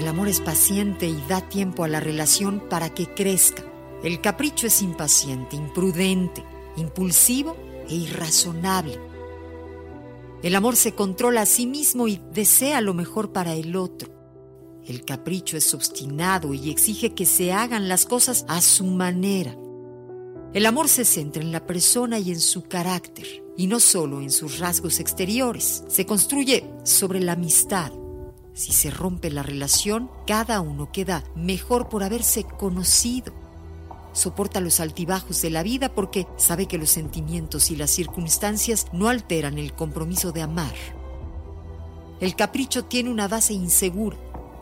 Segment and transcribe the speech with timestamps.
[0.00, 3.62] El amor es paciente y da tiempo a la relación para que crezca.
[4.02, 6.42] El capricho es impaciente, imprudente,
[6.78, 7.54] impulsivo
[7.86, 8.98] e irrazonable.
[10.42, 14.10] El amor se controla a sí mismo y desea lo mejor para el otro.
[14.86, 19.54] El capricho es obstinado y exige que se hagan las cosas a su manera.
[20.54, 24.30] El amor se centra en la persona y en su carácter, y no solo en
[24.30, 25.84] sus rasgos exteriores.
[25.88, 27.92] Se construye sobre la amistad.
[28.60, 33.32] Si se rompe la relación, cada uno queda mejor por haberse conocido.
[34.12, 39.08] Soporta los altibajos de la vida porque sabe que los sentimientos y las circunstancias no
[39.08, 40.74] alteran el compromiso de amar.
[42.20, 44.18] El capricho tiene una base insegura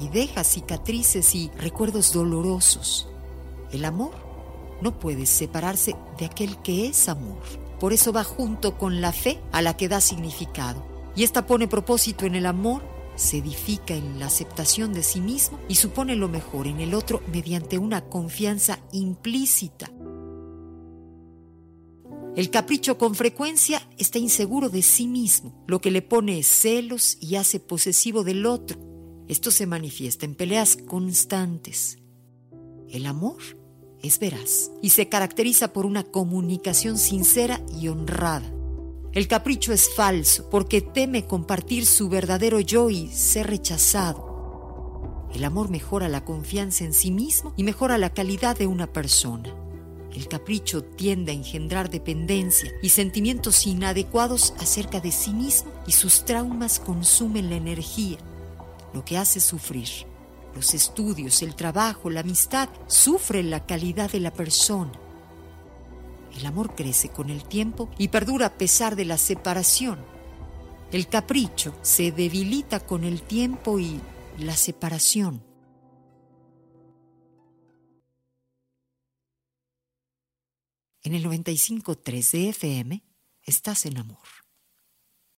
[0.00, 3.10] y deja cicatrices y recuerdos dolorosos.
[3.72, 4.12] El amor
[4.80, 7.42] no puede separarse de aquel que es amor.
[7.78, 10.82] Por eso va junto con la fe a la que da significado.
[11.14, 15.58] Y esta pone propósito en el amor, se edifica en la aceptación de sí mismo
[15.68, 19.90] y supone lo mejor en el otro mediante una confianza implícita.
[22.34, 27.36] El capricho con frecuencia está inseguro de sí mismo, lo que le pone celos y
[27.36, 28.78] hace posesivo del otro.
[29.28, 31.98] Esto se manifiesta en peleas constantes.
[32.88, 33.42] El amor
[34.02, 38.61] es veraz y se caracteriza por una comunicación sincera y honrada.
[39.12, 45.28] El capricho es falso porque teme compartir su verdadero yo y ser rechazado.
[45.34, 49.54] El amor mejora la confianza en sí mismo y mejora la calidad de una persona.
[50.14, 56.24] El capricho tiende a engendrar dependencia y sentimientos inadecuados acerca de sí mismo y sus
[56.24, 58.16] traumas consumen la energía,
[58.94, 59.88] lo que hace sufrir.
[60.54, 64.92] Los estudios, el trabajo, la amistad sufren la calidad de la persona.
[66.36, 69.98] El amor crece con el tiempo y perdura a pesar de la separación.
[70.90, 74.00] El capricho se debilita con el tiempo y
[74.38, 75.42] la separación.
[81.02, 83.02] En el 95.3 de FM
[83.44, 84.41] estás en amor.